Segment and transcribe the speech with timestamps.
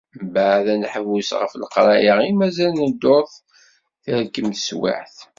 [0.27, 3.33] Mbeɛd aneḥbus ɣef leqraya i wazal n ddurt,
[4.03, 5.15] terkem teswiɛt.